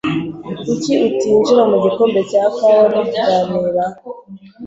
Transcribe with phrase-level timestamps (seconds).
[0.63, 3.83] Kuki utinjira mu gikombe cya kawa no kuganira?